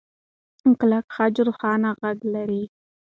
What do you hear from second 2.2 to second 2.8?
لري.